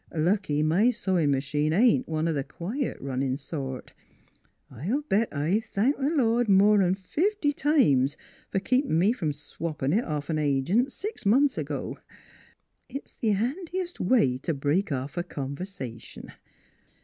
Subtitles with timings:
[0.15, 3.93] Lucky my sewin' m'chine ain't one of th' quiet runnin' sort.
[4.71, 8.17] I'll bet I've thanked th' Lord more 'n fifty times
[8.49, 11.99] fer keepin' me from swappin' it off t' an agent six months ago.
[12.89, 16.31] It's th' handiest way to break off a conversation.